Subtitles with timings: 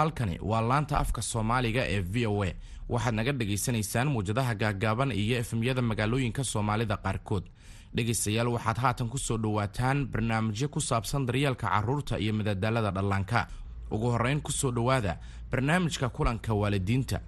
[0.00, 2.50] halkani waa laanta afka soomaaliga ee v o a.
[2.88, 7.44] Waxaad naga dhagaysanaysaan muwjadaha gaaggaaban iyo efemyada magaalooyinka soomaalida qaarkood.
[7.94, 13.46] Dhegaystayaal waxaad haatan ku soo dhowaataan barnaamijyo ku saabsan daryeelka carruurta iyo madadaalada dhallaanka.
[13.90, 15.18] Ugu horrayn ku soo dhowaada
[15.50, 17.20] barnaamijka kulanka waalidiinta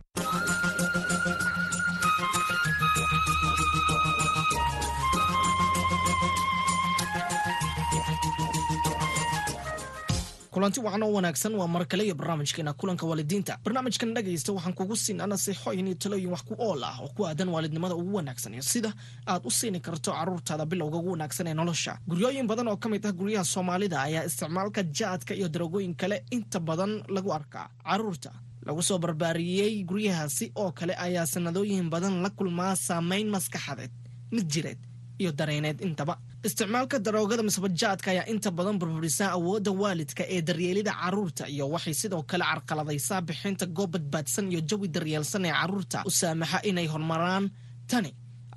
[10.62, 13.58] kulanti wacan oo wanaagsan waa mar kale iyo barnaamijkeena kulanka waalidiinta.
[13.64, 17.48] Barnaamijkan dhegaysta waxaan kugu siinaa nasiixooyin iyo talooyin wax ku ool ah oo ku aadan
[17.48, 18.54] waalidnimada ugu wanaagsan.
[18.54, 18.92] Iyo sida
[19.26, 21.98] aad u siini karto carruurtaada bilowga ugu wanaagsan ee nolosha.
[22.08, 26.60] Guryooyin badan oo ka mid ah guryaha soomaalida ayaa isticmaalka jaadka iyo darogooyin kale inta
[26.60, 27.68] badan lagu arkaa.
[27.84, 28.30] Carruurta
[28.66, 33.90] lagu soo barbaariyey guryahaasi oo kale ayaa sanadooyin badan la kulmaa saameyn maskaxadeed
[34.30, 34.78] mid jireed
[35.18, 41.44] iyo dareeneed intaba isticmaalka daroogada misbajaadka ayaa inta badan burburisaa awoodda waalidka ee daryeelida carruurta
[41.54, 46.58] iyo waxay sidoo kale carqaladaysaa bixinta goob badbaadsan iyo jawi daryeelsan ee carruurta u saamaxa
[46.70, 47.44] inay horumaraan
[47.90, 48.10] tani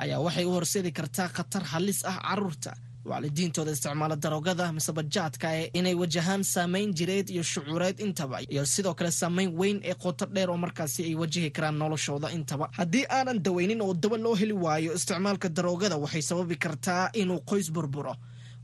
[0.03, 2.71] ayaa waxay u horseedi kartaa khatar halis ah carruurta
[3.05, 9.11] waalidiintooda isticmaala daroogada misebajaadka ee inay wajahaan saameyn jireed iyo shucuureed intaba iyo sidoo kale
[9.11, 12.69] saameyn weyn ee qoto dheer oo markaasi ay wajihi karaan noloshooda intaba.
[12.71, 17.71] Haddii aanan daweynin oo daba loo heli waayo isticmaalka daroogada waxay sababi kartaa inuu qoys
[17.71, 18.15] burburo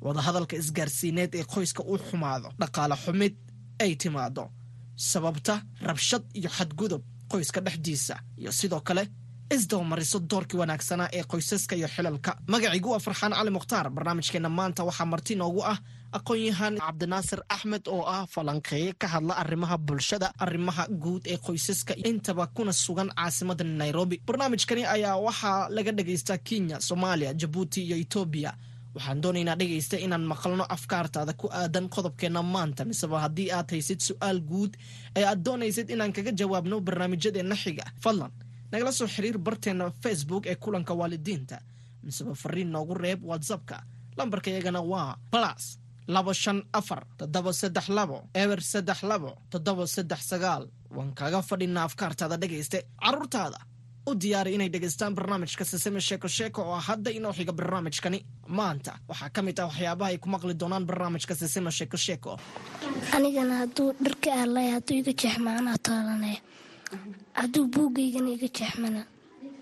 [0.02, 3.34] wadahadalka isgaarsiineed ee qoyska u xumaado dhaqaale xumid
[3.80, 4.50] ay timaado
[4.96, 9.04] sababta rabshad iyo xadgudub qoyska dhexdiisa iyo sidoo kale
[9.56, 12.32] isdabamariso doorkii wanaagsanaa ee qoysaska iyo xilalka.
[12.48, 13.90] Magaciigu waa farxaan cali mukhtaar.
[13.90, 15.78] Barnaamijkeenna maanta waxaa marti noogu ah
[16.18, 21.94] aqoon-yahaan cabdinaasir axmed oo ah falanqeeye ka hadla arrimaha bulshada arrimaha guud ee qoysaska.
[22.10, 24.22] Intaba kuna sugan caasimada nairobi.
[24.28, 28.52] Barnaamijkani ayaa waxaa laga dhagaystaa kenya soomaaliya jabuuti iyo etoobiya
[28.96, 34.40] waxaan doonaynaa dhegaysta inaan maqalno afkaartaada ku aadan qodobkeenna maanta miseba haddii aad haysid su'aal
[34.52, 34.72] guud
[35.18, 37.84] ee aad doonaysid inaan kaga jawaabno barnaamijyadeenna xiga.
[38.04, 38.32] Fadlan
[38.72, 41.58] nagala soo xiriir barteenna facebook ee kulanka waalidiinta.
[42.04, 43.78] Miseba fariin noogu reeb whatsappka.
[44.18, 45.78] Lambarka iyagana waa balas
[46.08, 50.64] labo shan afar toddoba saddex labo eber saddex labo toddoba saddex sagaal.
[50.96, 52.80] Waan kaga fadhinaa afkaartaada dhegayste.
[53.04, 53.60] Carruurtaada
[54.10, 58.20] u diyaari inay dhegaystaan barnaamijka siseme sheeko sheeko oo hadda inoo xiga barnaamijkani.
[58.48, 62.32] Maanta waxaa ka mid ah waxyaabaha ay ku maqli doonaan barnaamijka siseme sheeko sheeko.
[63.16, 66.40] Anigana hadduu dharka ahlay hadduu iga jeexma anaa taalanaya
[67.40, 69.02] hadduu buugaygana iga jeexmana.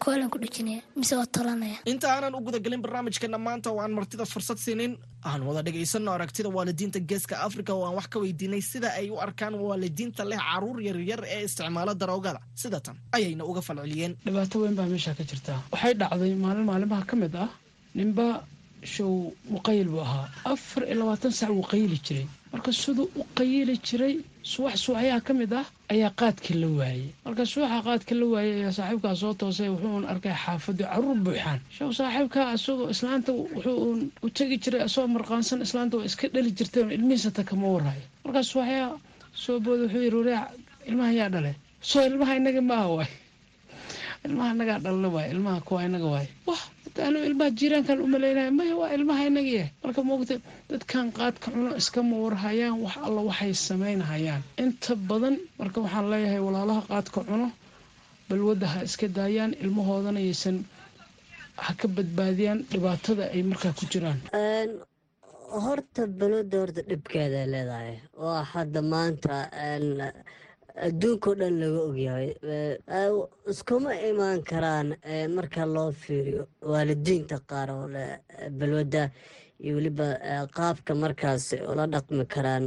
[0.04, 1.78] Koolan ku dhejinaya mise waa talanaya?
[1.92, 4.94] Inta aanan u gudagelin barnaamijkeena maanta oo aan martida fursad siinin.
[5.30, 9.18] Aan wada dhegaysanno aragtida waalidiinta geeska afrika oo aan wax ka weydiinay sida ay u
[9.26, 12.40] arkaan waalidiinta leh carruur yaryar ee isticmaala daroogada.
[12.56, 14.16] Sida tan ayayna uga falceliyeen.
[14.26, 15.54] Dhibaato weyn baa meesha ka jirta.
[15.74, 17.50] Waxay dhacday maalin maalimaha ka mid ah.
[17.96, 18.26] Ninba
[18.84, 20.30] show muqayil buu ahaa.
[20.46, 22.28] Afar iyo labaatan sac wuu qayili jiray.
[22.52, 27.10] Marka siduu u qayili jiray suwax suwaxyaha ka mid ah ayaa qaadka la waayey.
[27.26, 31.90] Marka suwaxa qaadka la waayey ayaa saaxiibkaa soo toosay wuxuun arkay xaafadii carruur buuxaan show
[32.00, 37.44] saaxiibkaa isagoo islaanta wuxuun u tegi jiray isagoo marqaansan islaanta waa iska dhali jirtay ilmihiisata
[37.50, 38.98] kama waraayo markaa suwaxyaha
[39.44, 40.46] soo booda wuxuu yiri wareec
[40.90, 41.52] ilmaha yaa dhale
[41.82, 43.12] soo ilmaha inaga maaha waay.
[44.28, 46.28] Ilmaha inagaa dhalna waay ilmaha kuwa inaga waay.
[46.48, 46.62] Wah
[47.08, 50.36] anu ilmaha jiiraankan u malaynaya maya waa ilmaha inagiya marka moogta
[50.72, 56.82] dadkan qaadka cuno iskama warhayaan wax alla waxay samaynhayaan inta badan marka waxaan leeyahay walaalaha
[56.92, 57.48] qaadka cuno
[58.30, 60.58] balwadda ha iska daayaan ilmahoodana yaysan
[61.64, 64.20] ha ka badbaadiyaan dhibaatada ay markaa ku jiraan.
[65.66, 67.94] Horta balwadda horta dhibkeeda leedahay.
[68.24, 69.34] Oo hadda maanta
[70.88, 72.30] adduunkao dhan laga ogyahay
[73.52, 74.88] iskuma imaan karaan
[75.36, 78.20] marka loo fiiriyo waalidiinta qaar oo leh
[78.60, 79.04] balwadda
[79.64, 80.08] iyo weliba
[80.58, 82.66] qaabka markaas ula dhaqmi karaan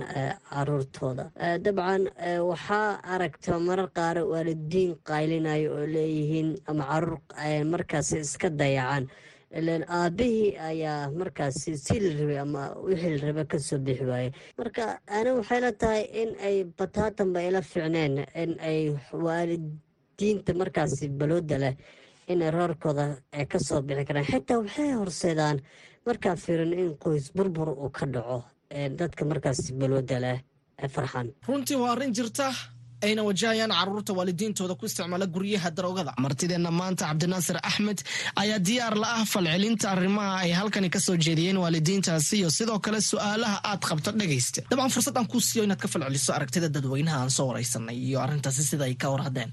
[0.50, 1.24] caruurtooda.
[1.64, 2.02] Dabcan
[2.50, 7.20] waxaa aragta marar qaar waalidiin qaylinayo oo leeyihiin ama carruur
[7.72, 9.08] markaas iska dayacan
[9.58, 14.30] ilan aabihii ayaa markaasi si la rabay ama wixii la raba ka soo bixi waaye.
[14.58, 18.78] Marka ani waxay la tahay in ay bataatanba ila ficneen in ay
[19.12, 21.74] waalidiinta markaasi balooda leh
[22.28, 24.24] inay roorkooda ay ka soo bixi karaan.
[24.24, 25.60] Xitaa waxay horseedaan
[26.06, 28.44] markaa firin in qoys burbur uu ka dhaco
[28.98, 30.38] dadka markaasi balooda leh
[30.82, 31.28] ee farxan.
[31.48, 32.48] Runtii waa arrin jirta
[33.06, 36.12] ayna wajahayaan carruurta waalidiintooda ku isticmaala guryaha daroogada.
[36.24, 37.98] Martideenna maanta cabdinaasir axmed
[38.42, 43.00] ayaa diyaar la ah falcelinta arrimaha ay halkani ka soo jeediyeen waalidiintaasi iyo sidoo kale
[43.10, 47.30] su'aalaha aad qabto dhegaysta dabcan fursad aan kuu siiyo inaad ka falceliso aragtida dadweynaha aan
[47.36, 49.50] soo waraysanay iyo arrintaasi sida ay ka war haddeen.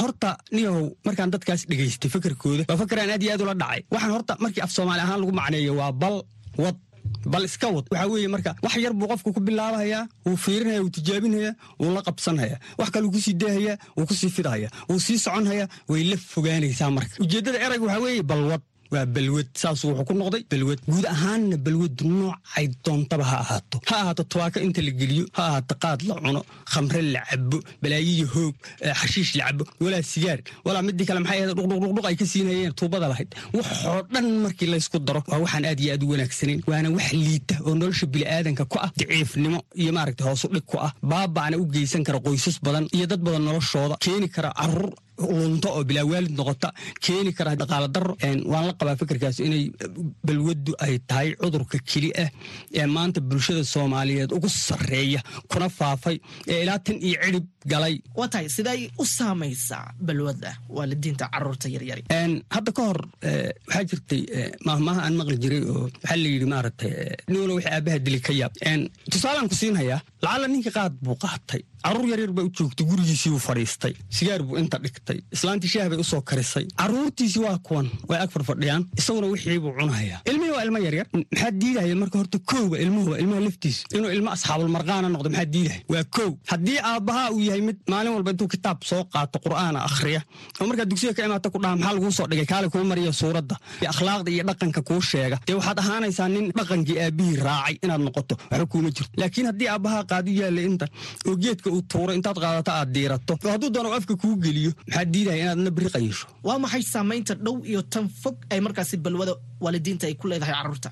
[0.00, 3.80] Horta niyow markaan dadkaas dhegaystay fakarkooda waa fakaraan aad iyo aad ula dhacay.
[3.94, 6.16] Waxaan horta markii af soomaali ahaan lagu macneeyo waa bal
[6.64, 6.76] wad
[7.32, 7.86] bal iska wad.
[7.90, 12.02] Waxaa weeye marka wax yar buu qofku ku bilaabahayaa wuu fiirinaya wuu tijaabinhayaa wuu la
[12.02, 12.58] qabsanhayaa.
[12.78, 16.16] Wax kale wuu ku sii daahayaa wuu ku sii fidhayaa wuu sii soconhayaa way la
[16.16, 17.14] fogaanaysaa marka.
[17.24, 18.60] Ujeeddada erayga waxaa weeye balwad
[18.92, 20.78] waa balwad saasuu wuxuu ku noqday balwad.
[20.92, 23.76] Guud ahaanna balwadu noocay doontaba ha ahaato.
[23.88, 26.40] Ha ahaato tubaako inta la geliyo ha ahaato qaad la cuno
[26.72, 28.54] khamre la cabo balaayiyo hoog
[29.00, 33.06] xashiish la cabo walaa sigaar walaa midii kale maxay ahayd dhuqdhuqdhuq ay ka siinayeen tuubada
[33.12, 33.30] lahayd.
[33.56, 37.54] Waxoo dhan markii laysku daro waa waxaan aad iyo aad u wanaagsanayn waana wax liita
[37.66, 42.02] oo nolosha bini'aadanka ku ah daciifnimo iyo maaragta hoosu dhig ku ah baaba'na u geysan
[42.06, 44.92] kara qoysas badan iyo dad badan noloshooda keeni kara carruur
[45.30, 46.68] lunto oo bilaa waalid noqota.
[47.04, 48.12] Keeni kara dhaqaala daro
[48.52, 49.64] waan la qabaa fikirkaas inay
[50.26, 52.28] balwaddu ay tahay cudurka keli ah
[52.80, 55.20] ee maanta bulshada soomaaliyeed ugu sarreeya
[55.50, 56.16] kuna faafay
[56.52, 57.94] ee ilaa tan iyo cidhib galay.
[58.18, 62.02] Waa tahay siday u saamaysaa balwadda waalidiinta carruurta yaryari.
[62.54, 64.22] Hadda ka hor waxaa jirtay
[64.66, 66.92] maahmaaha aan maqli jiray oo waxaa la yidhi maaragtay
[67.28, 68.52] nin walo wix aabaha dili ka yaab.
[69.12, 73.38] Tusaalaan ku siinhayaa lacalla ninkii qaad buu qaatay carruur yaryar baa u joogtay gurigiisii buu
[73.48, 76.66] fadhiistay sigaar buu inta dhigtay islaantii shaah bay u karisay.
[76.80, 81.50] Caruurtiisii waa kuwan way ag farfadhiyaan isaguna wixii buu cunahayaa ilmihii waa ilmo yaryar maxaa
[81.50, 86.30] diidahaya marka horta kowba ilmuhuba ilmaha laftiisa inuu ilmo asxaabulmarqaana noqdo maxaa diidahaya waa kow.
[86.52, 90.20] Haddii aabbahaa uu yahay mid maalin walba intuu kitaab soo qaato qur'aana akhriya
[90.60, 93.56] oo markaa dugsiga ka imaata ku dhaha maxaa laguu soo dhigay kaale kuu mariya suuradda
[93.92, 98.66] akhlaaqda iyo dhaqanka kuu sheega dee waxaad ahaanaysaa nin dhaqankii aabbihii raacay inaad noqoto waxba
[98.72, 99.10] kuuma jirto.
[99.20, 100.86] Laakiin haddii aabbahaa qaadu yaalla inta
[101.28, 103.32] oo geedka uu tuuro intaad qaadato aad diirato.
[103.52, 107.80] Hadduu doono afka kuu geliyo maxaa diidaya inaadna biri qayisho waa maxay saamaynta dhow iyo
[107.92, 109.34] tan fog ay markaasi balwada
[109.64, 110.90] waalidiinta ay ku leedahay carruurta?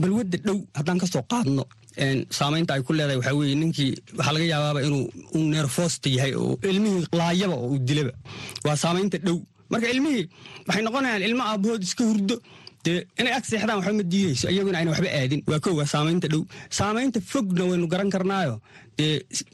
[0.00, 1.64] Balwadda dhow haddaan ka soo qaadno
[2.38, 5.04] saamaynta ay ku leedahay waxaa weeye ninkii waxaa laga yaabaaba inuu
[5.36, 8.12] uu neerfoosta yahay oo ilmihii laayaba oo uu dilaba.
[8.66, 9.38] Waa saamaynta dhow.
[9.70, 10.24] Marka ilmihii
[10.68, 12.36] waxay noqonayaan ilmo aabbahood iska hurdo.
[12.84, 15.40] Dee inay ag seexdaan waxba ma diidayso iyaguna ayna waxba aadin.
[15.50, 16.42] Waa kow waa saamaynta dhow.
[16.78, 18.54] Saamaynta fogna waynu garan karnaayo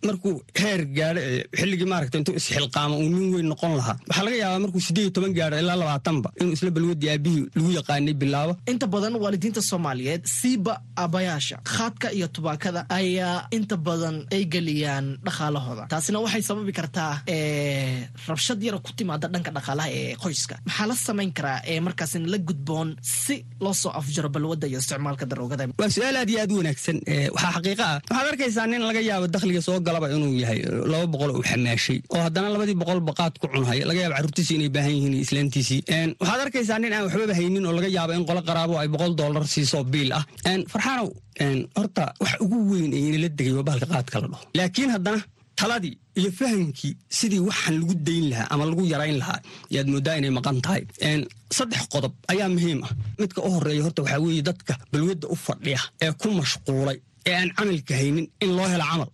[0.07, 1.21] markuu heer gaadho
[1.59, 3.97] xilligii maaragta intuu isxilqaamo uu nin weyn noqon lahaa.
[4.09, 7.71] Waxaa laga yaabaa markuu siddeed iyo toban gaadho ilaa labaatanba inuu isla balwadii aabbihii lagu
[7.79, 8.53] yaqaanay bilaabo.
[8.73, 15.85] Inta badan waalidiinta soomaaliyeed siiba aabbayaasha khaadka iyo tubaakada ayaa inta badan ay geliyaan dhaqaalahooda.
[15.93, 17.13] Taasina waxay sababi kartaa
[18.29, 20.55] rabshad yara ku timaada dhanka dhaqaalaha ee qoyska.
[20.67, 25.25] Maxaa la samayn karaa ee markaasina la gudboon si loo soo afjaro balwadda iyo isticmaalka
[25.31, 25.65] daroogada?
[25.81, 26.97] Waa su'aal aad iyo aad u wanaagsan
[27.35, 27.99] waxaa xaqiiqa ah.
[28.11, 30.61] Waxaad arkaysaa nin laga yaabo dakhliga soo galaba inuu yahay
[30.93, 34.71] laba boqol uu xamaashay oo haddana labadii boqol baqaad ku cunhaya laga yaabo carruurtiisii inay
[34.77, 35.81] baahan yihiin islaantiisii.
[36.21, 39.45] Waxaad arkaysaa nin aan waxbaba haynin oo laga yaabo in qolo qaraabo ay boqol dollar
[39.55, 40.25] siiso biil ah.
[40.73, 41.09] Farxaanow
[41.79, 44.45] horta wax ugu weyn ee inala degay waa bahalka qaadka la dhaho.
[44.59, 45.21] Laakiin haddana
[45.61, 49.41] taladii iyo fahamkii sidii waxaan lagu dayn lahaa ama lagu yarayn lahaa
[49.75, 50.83] yaad mooddaa inay maqan tahay.
[51.57, 52.93] Saddex qodob ayaa muhiim ah.
[53.21, 57.51] Midka u horreeya horta waxaa weeye dadka balwadda u fadhiya ee ku mashquulay ee aan
[57.59, 59.11] camalka haynin in loo helo camal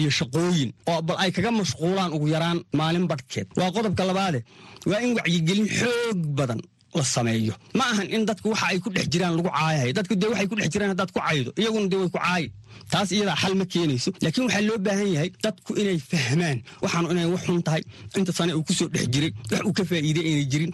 [0.00, 4.40] iyo shaqooyin oo bal ay kaga mashquulaan ugu yaraan maalin badhkeed waa qodobka labaade
[4.90, 6.60] waa in wacyigelin xoog badan
[6.94, 7.54] la sameeyo.
[7.78, 9.92] Ma ahan in dadku waxa ay ku dhex jiraan lagu caayahay.
[9.96, 12.46] Dadku dee waxay ku dhex jiraan haddaad ku caydo iyaguna dee way ku caayi
[12.92, 14.10] taas iyadaa xal ma keenayso.
[14.22, 17.82] Laakiin waxaa loo baahan yahay dadku inay fahmaan waxaanu inay wax xun tahay.
[18.18, 20.72] Inta sane uu ku soo dhex jiray wax uu ka faa'iiday inay jirin.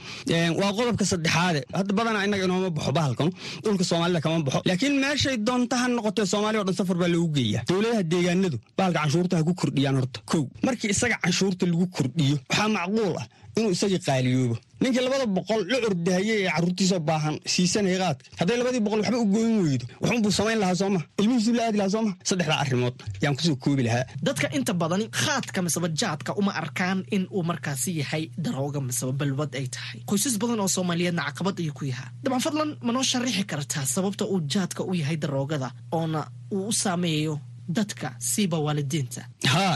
[0.61, 1.61] Waa qodobka saddexaade.
[1.79, 3.31] Hadda badanaa innaga inooma baxo bahalkanu
[3.65, 4.61] dhulka soomaalida kama baxo.
[4.69, 7.63] Laakiin meeshay doonta ha noqotee soomaaliya o dhan safar baa loogu geeyaa.
[7.69, 10.19] Dowladaha deegaanadu bahalka canshuurta ha ku kordhiyaan horta.
[10.31, 13.27] Kow markii isaga canshuurta lagu kordhiyo waxaa macquul ah
[13.59, 14.57] inuu isagii qaaliyoobo.
[14.83, 18.25] Ninkii labada boqol la ordahayey ee carruurtiisa baahan siisanaya qaadka.
[18.41, 21.95] Hadday labadii boqol waxba u gooyin weydo waxunbuu samayn lahaa sooma ilmihiisuu la aadi lahaa
[21.97, 24.05] sooma saddexdaa arrimood yaan ku soo koobi lahaa.
[24.27, 29.53] Dadka inta badan khaadka miseba jaadka uma arkaan in uu markaasi yahay darooga miseba balwad
[29.61, 29.99] ay tahay.
[30.09, 34.25] Qoysas badan oo soomaaliyeedna caqabad ayuu ku yahaa dabcan fadlan ma noo sharaxi kartaa sababta
[34.33, 36.21] uu jaadka u yahay daroogada oona
[36.57, 37.35] uu u saameeyo
[37.69, 39.21] dadka siiba waalidiinta?
[39.55, 39.75] Haa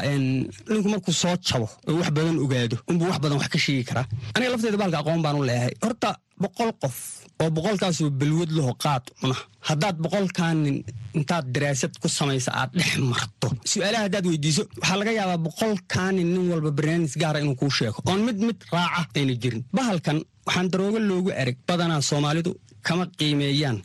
[0.73, 4.07] ninku markuu soo jabo oo wax badan ogaado unbuu wax badan wax ka sheegi karaa.
[4.35, 5.75] Aniga lafteeda bahalka aqoon baan u leeyahay.
[5.85, 6.11] Horta
[6.43, 6.97] boqol qof
[7.43, 9.37] oo boqolkaasoo balwad laho qaad cuna
[9.69, 10.77] haddaad boqolkaanin
[11.19, 13.49] intaad daraasad ku samaysa aad dhex marto.
[13.73, 17.99] Su'aalaha haddaad weydiiso waxaa laga yaabaa boqolkaanin nin walba barnaamij gaara inuu kuu sheego.
[18.11, 19.63] Oon mid mid raaca ayna jirin.
[19.77, 22.51] Bahalkan waxaan daroogo loogu ereg badanaa soomaalidu
[22.87, 23.79] kama qiimeeyaan.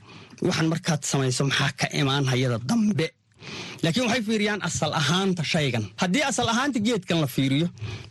[0.48, 3.08] Waxaan markaad samayso maxaa ka imaan hayada dambe?
[3.84, 5.86] Laakiin waxay fiiriyaan asal ahaanta shaygan.
[6.02, 7.68] Haddii asal ahaanta geedkan la fiiriyo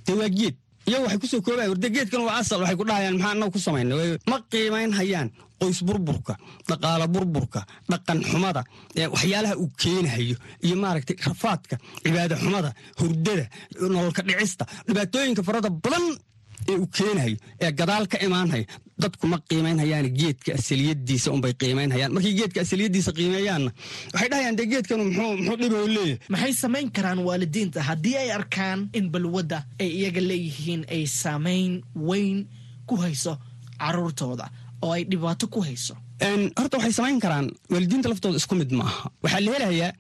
[0.07, 0.57] dee waa geed
[0.89, 3.59] iyagu waxay ku soo koobaya warde geedkan waa asal waxay ku dhahayaan maxaa annaga ku
[3.67, 3.95] samayna
[4.31, 5.29] ma qiimayn hayaan
[5.61, 6.35] qoys burburka
[6.69, 8.63] dhaqaalo burburka dhaqan xumada
[9.15, 11.75] waxyaalaha uu keenahayo iyo maaragtay rafaadka
[12.05, 13.45] cibaado xumada hurdada
[13.95, 16.05] nololka dhicista dhibaatooyinka farada badan
[16.69, 18.65] ee uu keenahayo ee gadaal ka imaanhayo
[19.03, 23.71] dadku ma qiimaynhayaan geedka asaliyadiisa unbay qiimaynhayaan markay geedka asaliyadiisa qiimeeyaanna
[24.15, 26.19] waxay dhahayaan dee geedkanu muxuu dhibo leeyahay.
[26.33, 27.83] Maxay samayn karaan waalidiinta?
[27.89, 31.73] Haddii ay arkaan in balwadda ay iyaga leeyihiin ay saamayn
[32.09, 32.39] weyn
[32.89, 33.37] ku hayso
[33.79, 34.47] caruurtooda
[34.83, 35.95] oo ay dhibaato ku hayso?
[36.59, 37.47] Horta waxay samayn karaan.
[37.71, 39.93] Waalidiinta laftooda isku mid ma aha waxaa la helayaa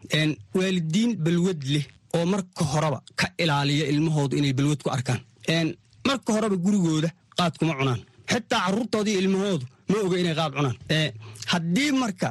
[0.55, 1.85] waalidiin balwad leh
[2.17, 5.21] oo marka horeba ka ilaaliya ilmahooda inay balwad ku arkaan
[6.09, 7.09] marka horeba gurigooda
[7.39, 8.01] qaad kuma cunaan.
[8.31, 10.77] Xitaa carruurtoodii ilmahoodu ma oga inay qaad cunaan.
[11.53, 12.29] Haddii marka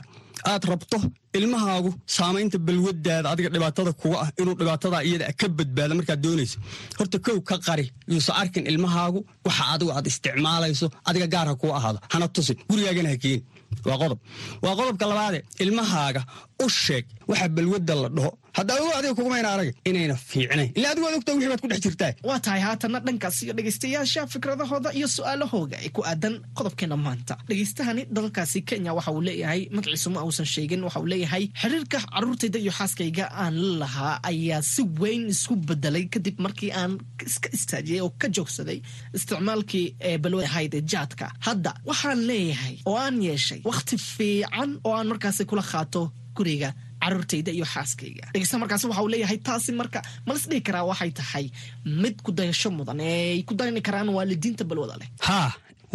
[0.51, 0.97] aad rabto
[1.37, 6.57] ilmahaagu saamaynta balwadaada adiga dhibaatada kuga ah inuu dhibaatada iyada ka badbaado markaad doonayso
[6.97, 11.99] horta kow ka qari yuusa arkin ilmahaagu waxa adigu aad isticmaalayso adiga gaar kuu ahaado.
[12.13, 13.41] Hana tusin gurigaagana ha keeni
[13.87, 14.19] waa qodob.
[14.63, 16.21] Waa qodobka labaade ilmahaaga
[16.63, 21.07] u sheeg waxa balwadda la dhaho hadda ago adiga kugumayna arag inayna fiicnayn ila adigu
[21.09, 25.07] ad ogta wixii baad ku dhex jirtaa waa tahay haatanna dhankaas iyo dhegaystayaasha fikradahooda iyo
[25.15, 27.33] su'aalahooga ee ku aadan qodobkeena maanta.
[27.49, 32.59] Dhegaystahani dalkaasi kenya waxa uu leeyahay magaciisu ma uusan sheegin waxa uu leeyahay xiriirka caruurtayda
[32.63, 36.91] iyo xaaskayga aan la lahaa ayaa si weyn isku bedelay kadib markii aan
[37.27, 38.79] iska istaajiyey oo ka joogsaday
[39.17, 41.25] isticmaalkii ee balwada ahayd ee jaadka.
[41.47, 46.01] Hadda waxaan leeyahay oo aan yeeshay wakhti fiican oo aan markaasi kula qaato
[46.37, 46.69] guriga
[47.05, 48.25] caruurtayda iyo xaaskayga.
[48.33, 51.45] Dhegeysta markaasi waxa uu leeyahay taasi marka malas dhihi karaa waxay tahay
[51.85, 52.99] mid ku dayasho mudan.
[52.99, 55.09] Ee ay ku dayani karaan waalidiinta balwada leh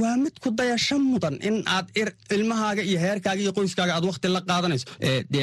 [0.00, 1.86] waa mid ku dayasho mudan in aad
[2.36, 4.86] ilmahaaga iyo heerkaaga iyo qoyskaaga aad wakti la qaadanayso.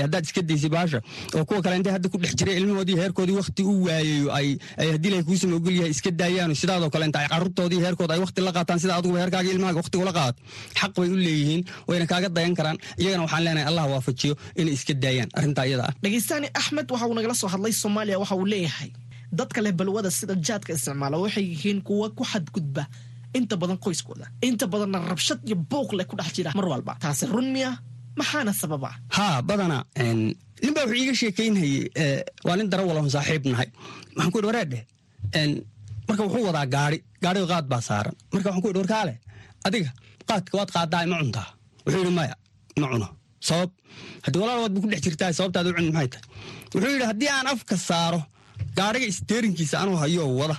[0.04, 1.00] Haddaad iska daysay baasha
[1.38, 4.48] oo kuwa kale intay hadda ku dhex jiray ilmahoodii heerkoodii wakti u waayayo ay
[4.94, 8.42] haddii la kuusama ogol yahay iska daayaano sidaadoo kale inta ay carruurtoodii heerkooda ay wakti
[8.48, 10.40] la qaataan sida aduguba heerkaaga ilmahaaga wakti ula qaadato
[10.80, 12.78] xaq bay u leeyihiin wayna kaaga dayan karaan.
[13.02, 15.94] Iyagana waxaan leenahay allah waafajiyo inay iska daayaan arrintaa iyada ah.
[16.04, 18.92] Dhegeystaani axmed waxa uu nagala soo hadlay soomaaliya waxa uu leeyahay.
[19.40, 22.84] Dadka leh balwada sida jaadka isticmaala waxay yihiin kuwa ku xadgudba
[23.38, 26.94] inta badan qoyskooda inta badanna rabshad iyo buuq leh ku dhex jira mar walba.
[27.04, 27.72] Taasi run miya
[28.20, 28.90] maxaana sababa?
[29.18, 30.36] Haa badana nin
[30.76, 31.86] wuxuu iiga sheekaynhayey
[32.46, 33.70] waa nin dara walahon saaxiib nahay
[34.16, 34.80] waxaan ku yidhi wareedhe
[36.08, 38.16] marka wuxuu wadaa gaari gaariga qaad baa saaran.
[38.34, 39.14] Marka waxaan ku yidhi warkaale
[39.68, 39.90] adiga
[40.30, 41.48] qaadka waad qaadaa ma cuntaa?
[41.86, 42.36] Wuxuu yidhi maya
[42.82, 43.08] ma cuno.
[43.48, 43.70] Sabab
[44.26, 46.26] haddii walaal waad ku dhex jirtaa sababtaad u cuni maxay tahay?
[46.74, 48.22] Wuxuu yidhi haddii aan afka saaro
[48.78, 50.56] gaariga isteerinkiisa anuu hayoo wada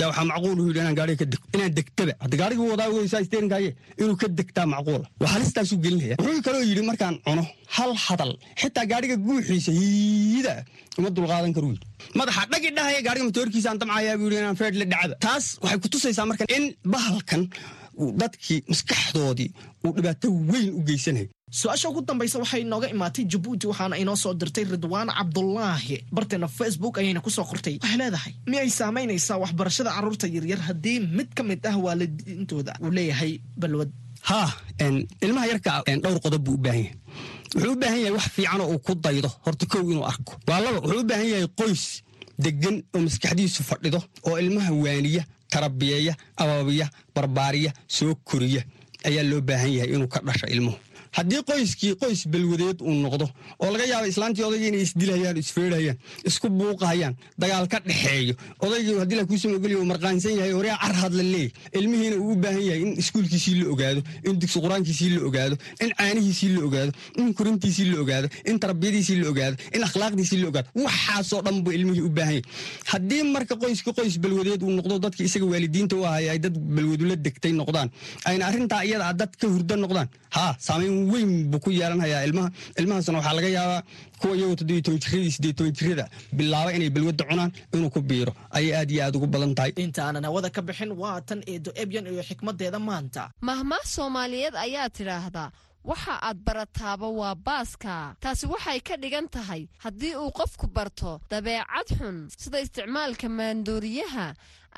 [0.00, 2.12] yaa waxaa macquul u yidhi inaan gaariga ka degto inaan degtaba.
[2.24, 2.88] Hadda gaarigii wadaa
[3.24, 3.70] isteerinkaaye
[4.02, 6.16] inuu ka degtaa macquula waa halistaasuu gelinaya.
[6.24, 7.44] Wuxuu kaloo yidhi markaan cuno
[7.76, 10.54] hal hadal xitaa gaariga guuxiisa hiida
[10.98, 11.86] uma dulqaadan karu yidhi.
[12.18, 15.88] Madaxa dhagi dhahaya gaariga matoorkiisaan damcayaa buu yidhi inaan feed la dhacaba taas waxay ku
[15.94, 17.42] tusaysaa marka in bahalkan
[18.20, 19.50] dadkii maskaxdoodii
[19.84, 24.34] uu dhibaato weyn u geysanaya su'aasha ugu dambaysa waxay inooga imaatay jabuuti waxaana inoo soo
[24.34, 27.76] dirtay ridwaan cabdulaahi barteena facebook ayayna ku soo qortay.
[27.82, 33.40] Waxay leedahay miyay saamaynaysaa waxbarashada carruurta yaryar haddii mid ka mid ah waalidiintooda uu leeyahay
[33.56, 33.90] balwad.
[34.22, 34.50] Haa
[35.20, 36.96] ilmaha yarka dhowr qodob buu u baahan yahay.
[37.54, 39.30] Wuxuu u baahan yahay wax fiicanoo uu ku daydo.
[39.44, 40.32] Horta kow inuu arko.
[40.48, 42.02] Waa laba wuxuu u baahan yahay qoys
[42.38, 48.62] degan oo maskaxdiisu fadhido oo ilmaha waaniya tarabiyeeya ababiya barbaariya soo koriya
[49.08, 50.78] ayaa loo baahan yahay inuu ka dhasha ilmuhu
[51.16, 53.26] haddii qoyskii qoys balwadeed uu noqdo
[53.62, 55.98] oo laga yaaba islaantii odaygii inay isdilhayaan isfeerhayaan
[56.30, 58.34] isku buuqahayaan dagaal ka dhexeeyo
[58.66, 61.48] odaygii haddii la kuusama ogolya uu marqaansan yahay horyaa car hadla leey.
[61.78, 65.90] Ilmihiina uu u baahan yahay in iskuulkiisii la ogaado in dugsi qur'aankiisii la ogaado in
[65.98, 70.68] caanihiisii la ogaado in korintiisii la ogaado in tarbiyadiisii la ogaado in akhlaaqdiisii la ogaado.
[70.84, 72.42] Waxaasoo dhan buu ilmihii u baahan yahay.
[72.92, 77.16] Haddii marka qoyskii qoys balwadeed uu noqdo dadkii isaga waalidiinta u ahaya ay dad balwadula
[77.16, 77.88] degtay noqdaan
[78.24, 82.48] ayna arrintaa iyada dad ka hurda noqdaan haa saamayn weyn buu ku yeelanhayaa ilmaha.
[82.80, 83.82] Ilmahaasna waxaa laga yaabaa
[84.20, 88.32] kuwa iyagoo toddobiyo toban jiradii siddeed toban jirada bilaaba inay balwadda cunaan inuu ku biiro.
[88.56, 89.72] Ayay aad iyo aad ugu badan tahay.
[89.76, 93.30] Intaanan hawada ka bixin waa tan eedo ebyan iyo xikmadeeda maanta.
[93.40, 95.50] Mahmaah soomaaliyeed ayaa tidhaahdaa
[95.84, 98.14] waxa aad barataaba waa baaska.
[98.22, 104.26] Taasi waxay ka dhigan tahay haddii uu qofku barto dabeecad xun sida isticmaalka maandooriyaha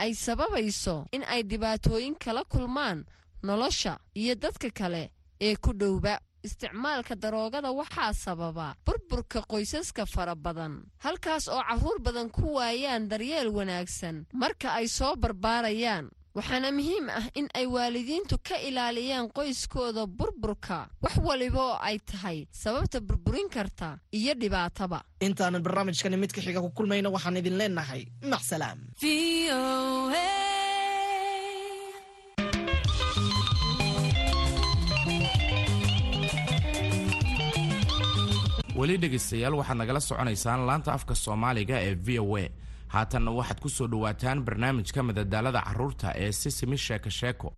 [0.03, 3.05] ay sababayso in ay dhibaatooyin kala kulmaan
[3.43, 5.11] nolosha iyo dadka kale
[5.47, 6.15] ee ku dhowba
[6.47, 10.75] isticmaalka daroogada waxaa sababa burburka qoysaska fara badan
[11.05, 16.07] halkaas oo carruur badan ku waayaan daryeel wanaagsan marka ay soo barbaarayaan.
[16.39, 22.39] Waxaana muhiim ah in ay waalidiintu ka ilaaliyaan qoyskooda burburka wax waliba oo ay tahay
[22.63, 24.99] sababta burburin karta iyo dhibaataba.
[25.27, 28.79] Intaanan barnaamijkani midka xiga ku kulmayna waxaan idin leenahay macsalaam
[38.78, 42.45] weli dhegaystayaal waxaad nagala soconaysaan laanta afka soomaaliga ee v o a.
[42.95, 47.49] Haatanna waxaad ku soo dhowaataan barnaamijka madadaalada carruurta ee sisimi sheeko sheeko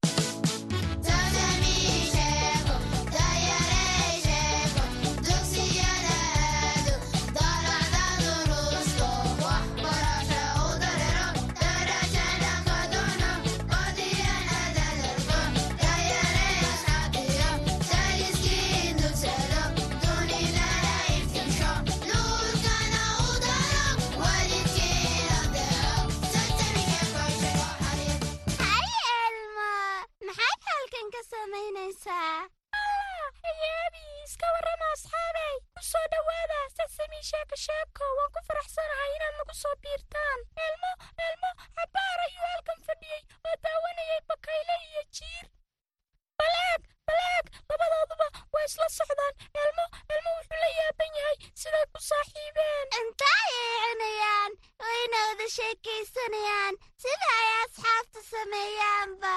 [55.46, 59.34] ka sheekaysanayaan sida ay asxaabtu sameeyaanba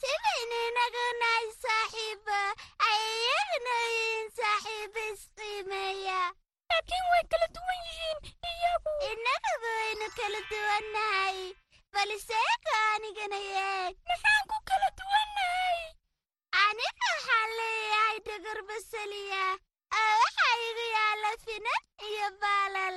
[0.00, 1.46] sibayna inaguna ay
[2.88, 6.20] ay iyaguna yihiin saaxiibba isqiimeeya
[6.68, 8.18] laakiin way kala duwan yihiin
[8.50, 11.38] iyagu innagaba waynu kala duwannahay
[11.94, 15.80] baliseeka anigana yeeg maxaan ku kala duwannahay
[16.64, 19.44] aniga waxaan leeyahay dogor basaliya
[20.00, 22.96] oo waxaa igu yaalla finan iyo baalal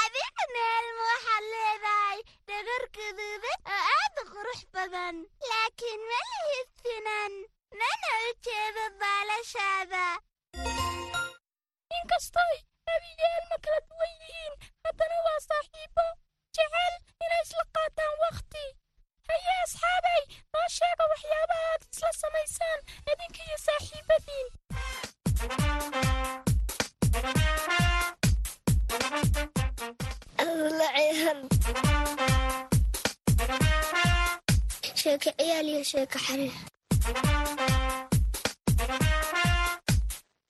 [0.00, 5.16] adigana elmo waxaad leedahay dhagar guduudan oo aad u qurux badan
[5.50, 7.32] laakiin ma lihid finan
[7.80, 10.04] mana u jeedo baalashaada
[11.98, 12.54] inkastoy
[12.94, 16.06] abiga elmo kala duwan yihiin haddana waa saaxiibo
[16.56, 18.64] jecel inay isla qaataan wakhti
[19.28, 20.22] haye asxaabay
[20.52, 22.80] noo sheega waxyaabaha aad isla samaysaan
[23.12, 24.48] idinka iyo saaxiibadiin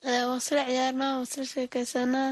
[0.05, 2.31] waan isla ciyaarnaa waan isla sheekaysanaa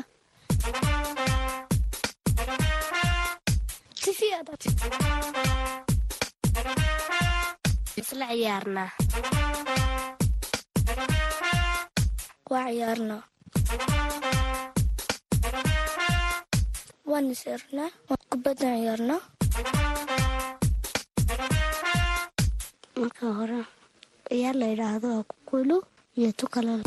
[8.01, 8.91] isla ciyaarnaa
[12.51, 13.23] waa ciyaarnaa
[17.11, 19.21] waan isirnaa waan kubaddan ciyaarnaa
[23.03, 23.61] marka hore
[24.29, 25.77] ciyaar la yidhaahdo waa kukulu
[26.19, 26.83] iyo tukalal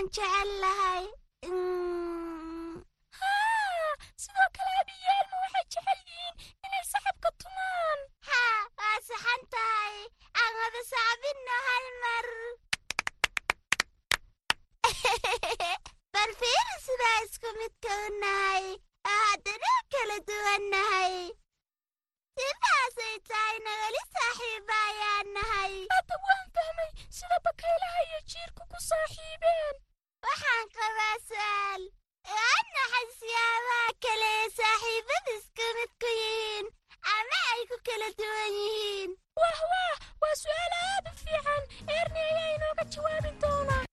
[0.00, 1.04] kaloon jecel lahay
[4.22, 9.96] sidoo kale abiyaalma waxay jecel yihiin inay saxabka tumaan haa waa saxan tahay
[10.40, 12.26] aan wada sacbinno hal mar
[16.14, 18.64] bal fiiri sidaa isku midka u nahay
[19.10, 21.14] oo haddana kala duwannahay
[22.40, 29.76] sidaasay tahayna weli saaxiiba ayaan nahay hadda waan fahmay sida bakaylaha iyo jiirku ku saaxiibeen
[30.26, 31.82] waxaan qabaa su'aal
[32.34, 36.66] waa naxay siyaabaha kale ee saaxiibada isku mid ku yihiin
[37.14, 41.62] ama ay ku kala duwan yihiin wah wah waa su'aal aad u fiican
[41.96, 43.84] eerni ayaa inooga jawaabi doonaa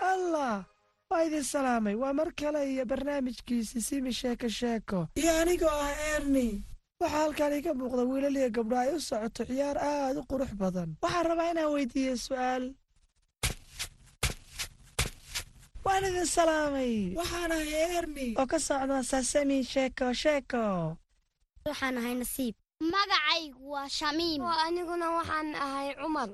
[0.00, 0.64] allah
[1.10, 6.48] waa idin salaamay waa mar kale iyo barnaamijkiisi simi sheeko sheeko iyo anigoo ah erni
[7.02, 10.88] waxaa halkan iga muuqda wiilal iyo gabdho ay u socoto ciyaar aad u qurux badan.
[11.04, 12.64] Waxaan rabaa inaan weydiiyo su'aal.
[15.84, 16.94] Waan idin salaamay.
[17.18, 20.64] Waxaan ahay erni oo ka socda sasami sheeko sheeko.
[21.66, 22.54] Waxaan ahay nasiib.
[22.92, 24.40] Magacaygu waa shamiim.
[24.46, 26.30] Oo aniguna waxaan ahay cumar.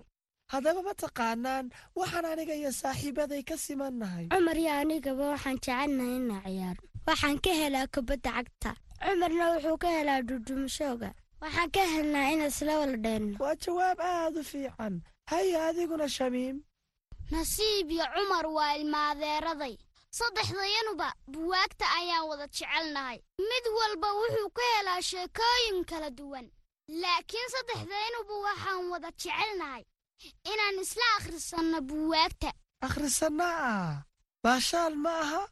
[0.53, 1.67] Haddaba ma taqaanaan
[1.99, 4.25] waxaan aniga iyo saaxiibaday ka simannahay.
[4.33, 8.71] Cumar iyo anigaba waxaan jecelnahay inaa ciyaarno waxaan ka helaa kubadda cagta
[9.03, 11.11] cumarna wuxuu ka helaa dhudhumashooga
[11.43, 13.37] waxaan ka helnaa in isla wala dheenno.
[13.43, 14.95] Waa jawaab aad u fiican.
[15.31, 16.57] Haya adiguna shamiim.
[17.31, 19.75] Nasiib iyo cumar waa ilmaadeeraday
[20.19, 23.19] saddexdayanuba buwaagta ayaan wada jecelnahay.
[23.49, 26.47] Mid walba wuxuu ka helaa sheekooyin kala duwan.
[27.03, 29.85] Laakiin saddexdayanuba waxaan wada jecelnahay
[30.53, 32.51] inaan isla akhrisanno buwaagta.
[32.87, 33.95] Akhrisanna ah
[34.45, 35.43] baashaal ma aha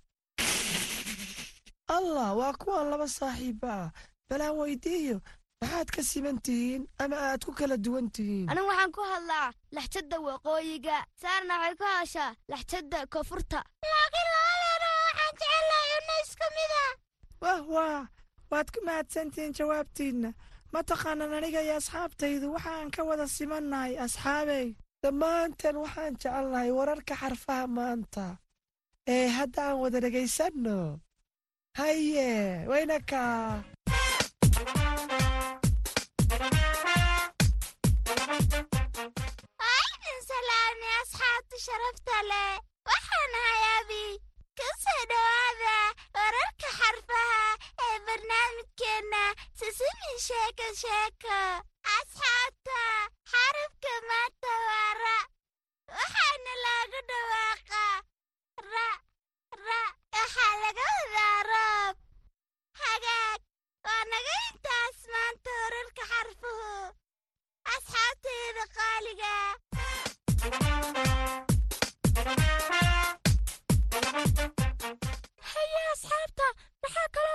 [1.88, 3.72] allah waa kuwan laba saaxiiba.
[3.72, 3.90] Ah
[4.28, 5.20] balaan weydiiyo
[5.62, 8.50] maxaad ka siman tihiin ama aad ku kala duwan tihiin?
[8.50, 10.98] Anigu waxaan ku hadlaa laxjadda waqooyiga.
[11.22, 13.60] Saarna waxay ku hadashaa laxjadda koonfurta.
[13.92, 16.84] Laakiin labadeena waxaan jecelnahay una isku mida.
[17.42, 18.00] Wah wah.
[18.50, 20.30] Waad ku mahadsantihiin jawaabtiinna.
[20.72, 22.46] Ma taqaanan aniga iyo asxaabtaydu?
[22.54, 28.26] Waxaan ka wada simannahay asxaabey dhammaanteen waxaan jecelnahay wararka xarfaha maanta.
[29.06, 30.98] Ee hadda aan wada dhegaysanno
[31.76, 32.28] haye
[32.70, 33.22] waynaka
[38.94, 42.54] aydin salaami asxaabta sharafta leh
[42.88, 44.02] waxaana hayaabi
[44.58, 45.74] ka soo dhowaada
[46.18, 47.40] wararka xarfaha
[47.86, 49.22] ee barnaamijkeenna
[49.60, 51.38] sisimi sheeko sheeko
[51.96, 52.80] asxaabta
[53.32, 55.16] xarafka maanta waa ra
[55.96, 57.94] waxaana loogu dhawaaqaa
[58.72, 58.88] ra
[59.70, 61.96] waxaa laga wadaa roob
[62.82, 63.40] hagaag
[63.86, 66.70] waa naga intaas maanta wararka xarfuhu
[67.74, 69.34] asxaabtayda qaaliga
[75.52, 76.46] haye asxaabta
[76.82, 77.25] maxaa kaloo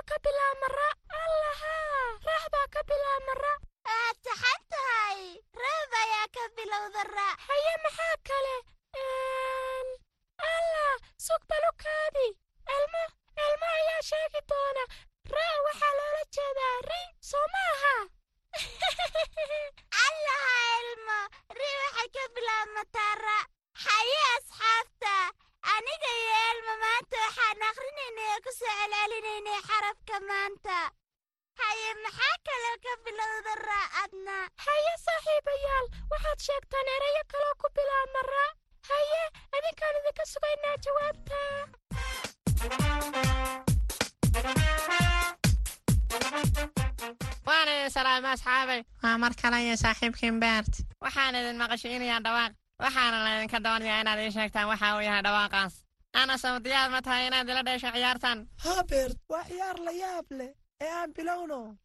[49.12, 52.54] waa mar kale iyo saaxiibkiin beert waxaan idin maqashiinayaa dhawaaq.
[52.80, 55.74] Waxaana laydinka doonayaa inaad ii sheegtaan waxa uu yahay dhawaaqaas.
[56.14, 58.48] Ana sawdiyaad ma tahay inaad ila dheesho ciyaartan?
[58.64, 61.76] Haa beert waa ciyaar la yaab leh ee aan bilowno.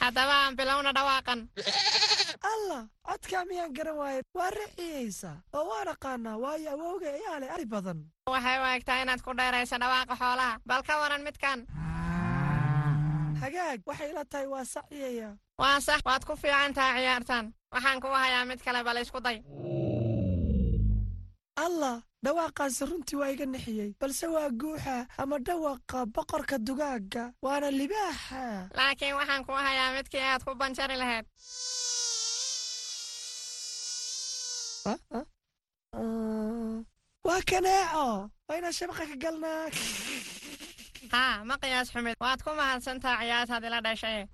[0.00, 1.40] Haddaba aan bilowna dhawaaqan.
[2.52, 4.20] Allah codkaa miyaan garan waaye?
[4.36, 7.98] Waa rixiyeysa oo waan aqaanaa waayo awowga ayaa leh ari badan.
[8.28, 10.58] Waxay u egtaa inaad ku dheerayso dhawaaqa xoolaha.
[10.66, 11.64] Bal ka waran midkan.
[13.40, 15.30] Hagaag waxay ila tahay waa saciyaya
[15.60, 19.38] waa sax waad ku fiican tahay ciyaartan waxaan kugu hayaa mid kale bal isku day.
[21.64, 23.90] Allah dhawaaqaasi runtii waa iga nixiyey.
[24.00, 28.44] Balse waa guuxa ama dhawaqa boqorka dugaagga waana libaaxa.
[28.78, 31.26] Laakiin waxaan kugu hayaa midkii aad ku banjari lahayd.
[37.26, 38.06] Waa kaneeco.
[38.46, 39.64] Waa inaan shabaqa ka galnaa.
[41.14, 42.16] Haa ma qiyaas xumid.
[42.24, 44.26] Waad ku mahadsantaa ciyaartaad ila dhashay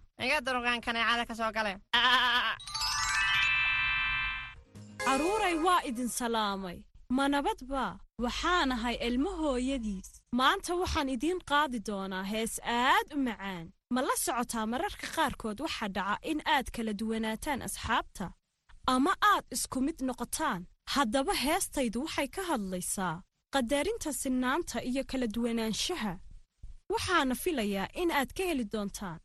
[5.05, 6.79] carruuray waa idin salaamay.
[7.17, 7.85] Ma nabadba
[8.25, 10.09] waxaan ahay ilmo hooyadiis.
[10.39, 13.67] Maanta waxaan idiin qaadi doonaa hees aad u macaan.
[13.95, 18.27] Ma la socotaa mararka qaarkood waxaa dhaca in aad kala duwanaataan asxaabta.
[18.95, 20.61] Ama aad isku mid noqotaan.
[20.95, 23.17] Haddaba heestaydu waxay ka hadlaysaa
[23.55, 26.13] qadarinta sinnaanta iyo kala duwanaanshaha.
[26.93, 29.19] Waxaana filayaa in aad ka heli doontaan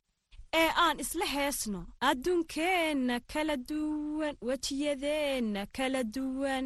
[0.62, 1.82] ee aan isla heesno.
[2.10, 6.66] Adduunkeenna kala duwan wejiyadeenna kala duwan.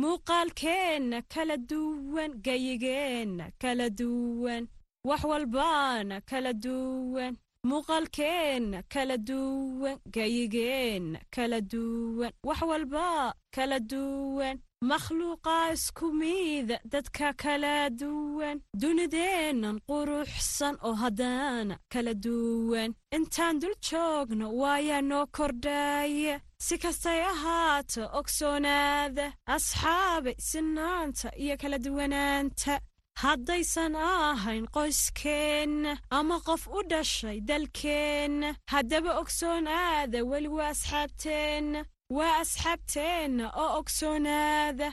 [0.00, 4.62] Muuqaalkeenna kala duwan gayigeenna kala duwan.
[5.08, 7.32] Wax walbaana kala duwan.
[7.68, 12.32] Muuqaalkeenna kala duwan gayigeenna kala duwan.
[12.48, 14.56] Wax walba kala duwan
[14.90, 18.56] makhluuqaa isku miida dadka kala duwan.
[18.80, 22.90] Dunideennan quruxsan oo haddana kala duwan.
[23.16, 26.34] Intaan dul joogno waayaa noo kordhaaya
[26.66, 32.74] si kastay ahaato ogsoonaada asxaabay sinaanta iyo kala duwanaanta.
[33.22, 38.48] Haddaysan ahayn qoyskeenna ama qof u dhashay dalkeenna.
[38.72, 41.80] Haddaba ogsoonaada weli waa asxaabteenna
[42.16, 44.88] waa asxaabteenna oo ogsoonaada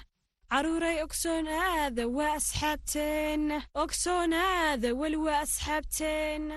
[0.51, 6.55] carruuray ogsoonaada waa asxaabteenna ogsoonaada weli waa asxaabteenna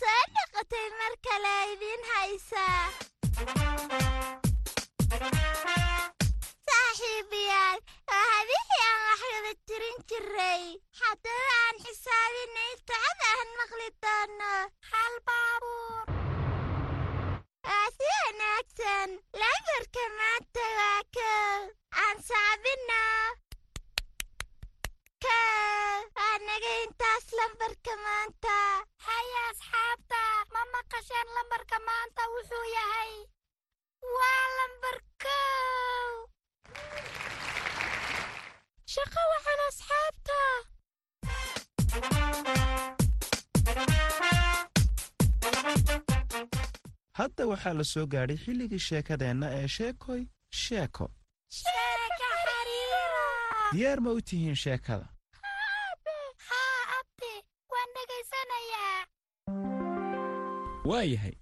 [0.00, 2.84] soo noqotay mar kale idiin haysaa
[6.76, 10.64] saaxiibayaal waa habihii aan waxwada tirin jiray
[11.00, 14.52] haddaba aan xisaabinay tocod aan maqli doono
[14.90, 16.04] hal baabuur
[17.68, 19.10] waa si wanaagsan
[19.42, 21.60] lambarka maanta waa kow
[22.04, 23.02] aan saabino
[25.24, 28.56] kow waa naga intaas lambarka maanta
[29.08, 33.12] haya asxaabta ma maqasheen lambarka maanta wuxuu yahay
[34.16, 36.12] waa lambar kow
[38.96, 40.38] shaqo waxaan asxaabta
[47.18, 50.22] hadda waxaa la soo gaadhay xilligii sheekadeenna ee sheekoy
[50.62, 51.06] sheeko
[53.72, 55.06] diyaar ma u tihiin sheekada
[56.48, 57.32] haa abdi
[57.72, 59.00] waan dhegaysanayaa
[60.90, 61.34] waayahay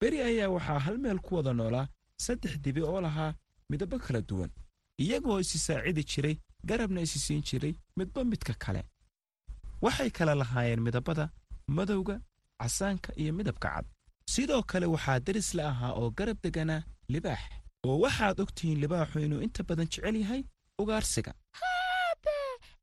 [0.00, 1.86] beri ayaa waxaa hal meel ku wada noolaa
[2.24, 3.32] saddex dibi oo lahaa
[3.70, 4.50] midabbo kala duwan
[5.04, 6.36] iyagoo isi saacidi jiray
[6.68, 8.82] garabna isi siin jiray midba midka kale.
[9.84, 11.24] Waxay kala lahaayeen midabada
[11.76, 12.16] madowga
[12.60, 13.86] casaanka iyo midabka cad.
[14.32, 17.42] Sidoo kale waxaa deris la ahaa oo garab deganaa libaax.
[17.86, 20.42] Oo waxaad og tihiin libaaxu inuu inta badan jecel yahay
[20.82, 21.32] ugaarsiga.
[21.60, 22.36] Haabe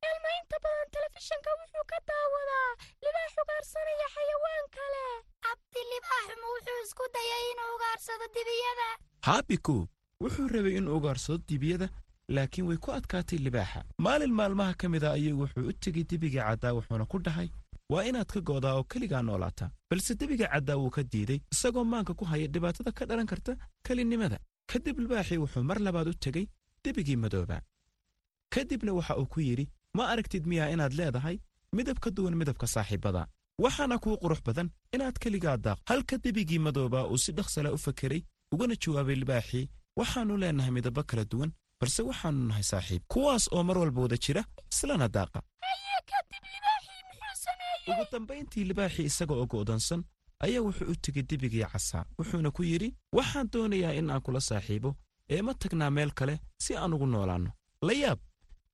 [0.09, 2.69] ilma inta badan telefishinka wuxuu ka daawadaa
[3.05, 5.03] libaax ugaarsanaya xayawaan kale.
[5.51, 8.87] Abdi libaaxuma wuxuu isku dayay inuu ugaarsado dibiyada?
[9.27, 9.75] Haabiku
[10.23, 11.87] wuxuu rabay inuu ugaarsado dibiyada
[12.35, 13.79] laakiin way ku adkaatay libaaxa.
[14.05, 17.49] Maalin maalmaha ka mid a ayuu wuxuu u tegey debigii caddaa wuxuuna ku dhahay
[17.93, 22.13] waa inaad ka goodaa oo keligaa noolaataa balse debiga caddaa wuu ka diiday isagoo maanka
[22.19, 23.51] ku haya dhibaatada ka dhalan karta
[23.85, 24.37] kelinimada
[24.71, 26.45] kadib libaaxii wuxuu mar labaad u tegey
[26.83, 27.61] debigii madoobaa
[28.53, 29.65] kadibna waxa uu ku yidhi
[29.97, 31.37] ma aragtid miyaa inaad leedahay
[31.77, 33.23] midab ka duwan midabka saaxiibbada
[33.63, 35.79] waxaana kuu qurux badan inaad keligaa daaq.
[35.89, 38.21] Halka debigii madoobaa uu si dhaqsala u fakeray
[38.53, 39.65] ugana jawaabay libaaxii
[39.99, 43.03] waxaannu leennahay midabbo kala duwan balse waxaannu nahay saaxiib.
[43.13, 45.39] Kuwaas oo mar walba wada jira islana daaqa
[47.89, 50.01] ugu dambayntii libaaxii isaga oo go'doonsan
[50.45, 54.89] ayaa wuxuu u tegey debigii casaa wuxuuna ku yidhi waxaan doonayaa in aan kula saaxiibo
[55.33, 57.51] ee ma tagnaa meel kale si aan ugu noolaanno.
[57.87, 58.19] La yaab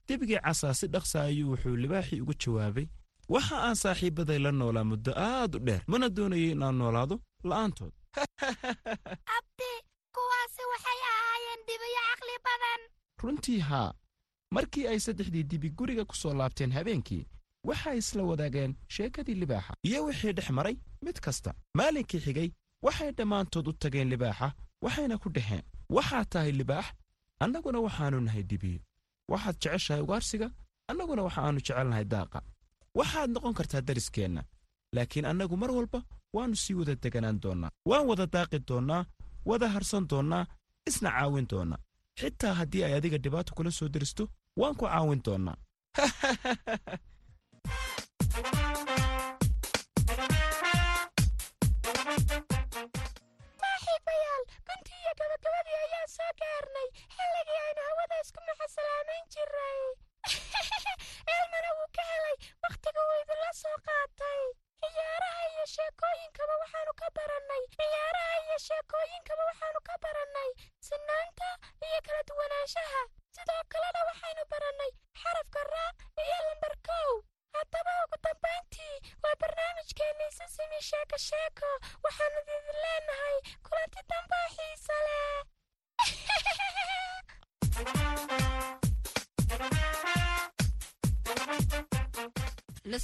[0.07, 2.87] debigii casaa si dhaqsa ayuu wuxuu libaaxii ugu jawaabay
[3.33, 5.81] waxa aan saaxiibbaday la noolaa muddo aad u dheer.
[5.91, 7.15] Mana doonayo inaan noolaado
[7.49, 7.93] la'aantood.
[9.37, 9.71] Abdi
[10.15, 12.81] kuwaasi waxay ahaayeen dibiyo caqli badan
[13.23, 13.93] runtii haa
[14.51, 17.27] markii ay saddexdii dibi guriga ku soo laabteen habeenkii
[17.67, 19.73] waxay isla wadaageen sheekadii libaaxa.
[19.83, 21.53] Iyo wixii dhex maray mid kasta.
[21.77, 22.49] Maalinkii xigay
[22.81, 26.85] waxay dhammaantood u tageen libaaxa waxayna ku dhaheen waxaad tahay libaax
[27.39, 28.79] annaguna waxaannu nahay dibiyo
[29.31, 30.47] waxaad jeceshahay ugaarsiga
[30.87, 32.39] annaguna waxaannu jecelnahay daaqa.
[32.97, 34.41] Waxaad noqon kartaa dariskeenna
[34.95, 35.99] laakiin annagu mar walba
[36.35, 39.05] waannu sii wada deganaan doonnaa waan wada daaqi doonnaa
[39.49, 40.45] wada harsan doonnaa
[40.89, 41.79] isna caawin doonnaa
[42.19, 44.23] xitaa haddii ay adiga dhibaato kula soo deristo
[44.59, 45.57] waan ku caawin doonnaa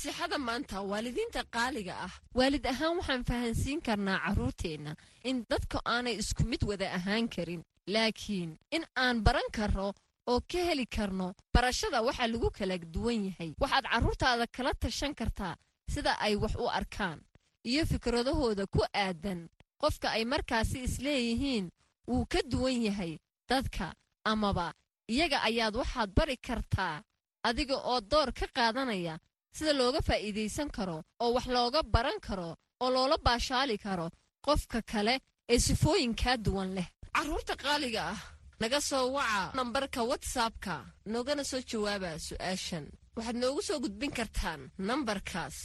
[0.02, 2.12] nasiixada maanta waalidiinta qaaliga ah.
[2.34, 7.62] Waalid ahaan waxaan fahansiin karnaa carruurteenna in dadka aanay isku mid wada ahaan karin.
[7.88, 9.94] Laakiin in aan baran karno
[10.28, 13.54] oo ka heli karno barashada waxaa lagu kala duwan yahay.
[13.62, 15.56] Waxaad carruurtaada kala tashan kartaa
[15.94, 17.22] sida ay wax u arkaan
[17.66, 19.50] iyo fikradahooda ku aadan.
[19.82, 21.70] Qofka ay markaasi isleeyihiin
[22.08, 23.18] wuu ka duwan yahay
[23.50, 23.94] dadka
[24.26, 24.74] amaba
[25.10, 27.04] iyaga ayaad waxaad bari kartaa
[27.44, 29.18] adiga oo door ka qaadanaya
[29.58, 32.50] sida looga faa'iidaysan karo oo wax looga baran karo
[32.84, 34.08] oo loola baashaali karo
[34.46, 35.16] qofka kale
[35.54, 36.88] ee sifooyinkaa duwan leh.
[37.16, 38.22] Carruurta qaaliga ah
[38.60, 40.76] naga soo waca nambarka watsapka
[41.12, 42.86] noogana soo jawaaba su'aashan.
[43.16, 45.58] Waxaad noogu soo gudbin kartaan nambarkaas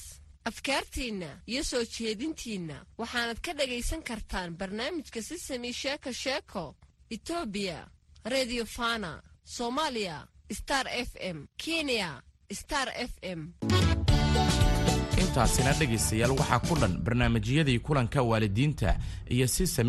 [0.49, 2.77] afkaartiinna iyo soo jeedintiinna.
[3.01, 6.65] Waxaanad ka dhagaysan kartaan barnaamijka sisami sheeko sheeko
[7.15, 7.79] etoobiya
[8.33, 10.27] redio fana soomaaliya
[10.59, 12.23] star f m kenya
[12.53, 13.53] star f m.
[15.19, 18.97] Intaasina dhegaystayaal waxaa ku dhan barnaamijyadii kulanka waalidiinta
[19.29, 19.67] iyo si